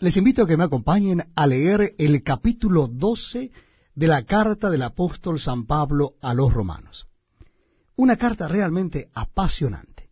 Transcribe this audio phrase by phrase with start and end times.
[0.00, 3.50] Les invito a que me acompañen a leer el capítulo 12
[3.94, 7.06] de la carta del apóstol San Pablo a los romanos.
[7.96, 10.08] Una carta realmente apasionante.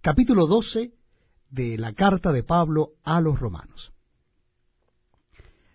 [0.00, 0.94] Capítulo 12
[1.50, 3.92] de la carta de Pablo a los romanos.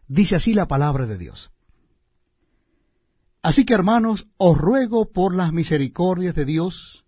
[0.07, 1.52] Dice así la palabra de Dios.
[3.41, 7.04] Así que hermanos, os ruego por las misericordias de Dios,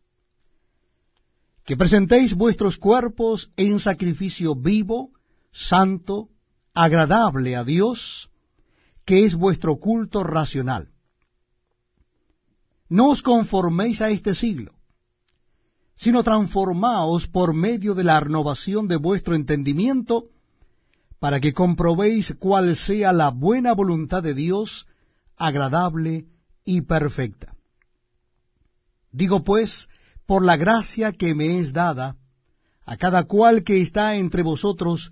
[1.63, 5.11] que presentéis vuestros cuerpos en sacrificio vivo,
[5.53, 6.31] santo,
[6.73, 8.29] agradable a Dios,
[9.05, 10.89] que es vuestro culto racional.
[12.89, 14.73] No os conforméis a este siglo,
[15.95, 20.25] sino transformaos por medio de la renovación de vuestro entendimiento,
[21.19, 24.87] para que comprobéis cuál sea la buena voluntad de Dios,
[25.37, 26.25] agradable
[26.65, 27.55] y perfecta.
[29.11, 29.87] Digo pues,
[30.25, 32.17] por la gracia que me es dada,
[32.85, 35.11] a cada cual que está entre vosotros,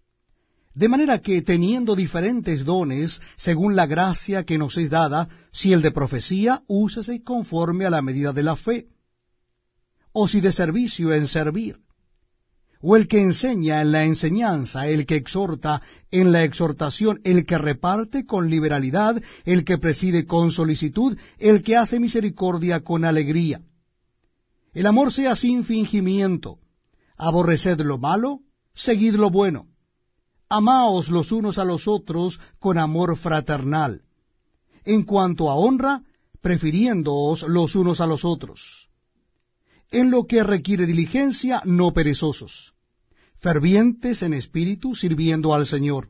[0.73, 5.81] de manera que, teniendo diferentes dones, según la gracia que nos es dada, si el
[5.81, 8.87] de profecía, úsese conforme a la medida de la fe,
[10.13, 11.79] o si de servicio en servir,
[12.81, 17.57] o el que enseña en la enseñanza, el que exhorta en la exhortación, el que
[17.57, 23.61] reparte con liberalidad, el que preside con solicitud, el que hace misericordia con alegría.
[24.73, 26.59] El amor sea sin fingimiento,
[27.17, 28.39] aborreced lo malo,
[28.73, 29.70] seguid lo bueno
[30.51, 34.01] amaos los unos a los otros con amor fraternal.
[34.83, 36.03] En cuanto a honra,
[36.41, 38.89] prefiriéndoos los unos a los otros.
[39.91, 42.73] En lo que requiere diligencia, no perezosos.
[43.35, 46.09] Fervientes en espíritu, sirviendo al Señor.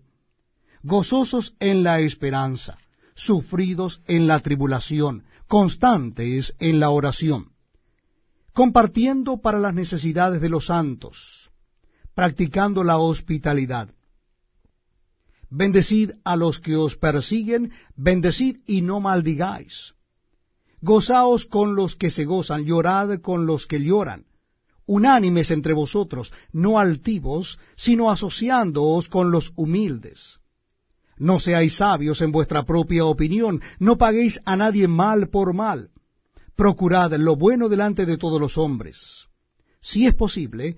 [0.82, 2.78] Gozosos en la esperanza.
[3.14, 5.24] Sufridos en la tribulación.
[5.48, 7.52] Constantes en la oración.
[8.54, 11.52] Compartiendo para las necesidades de los santos.
[12.16, 13.90] Practicando la hospitalidad
[15.52, 19.94] Bendecid a los que os persiguen, bendecid y no maldigáis.
[20.80, 24.24] Gozaos con los que se gozan, llorad con los que lloran.
[24.86, 30.40] Unánimes entre vosotros, no altivos, sino asociándoos con los humildes.
[31.18, 35.92] No seáis sabios en vuestra propia opinión, no paguéis a nadie mal por mal.
[36.56, 39.28] Procurad lo bueno delante de todos los hombres.
[39.82, 40.78] Si es posible,